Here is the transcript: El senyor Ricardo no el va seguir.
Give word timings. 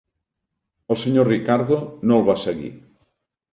El 0.95 0.99
senyor 1.01 1.29
Ricardo 1.33 1.79
no 2.11 2.19
el 2.19 2.27
va 2.33 2.39
seguir. 2.47 2.75